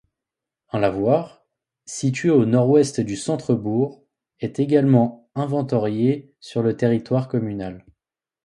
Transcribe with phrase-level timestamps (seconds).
[0.71, 1.45] Un lavoir,
[1.85, 4.03] situé au nord-ouest du centre-bourg,
[4.39, 7.85] est également inventorié sur le territoire communal.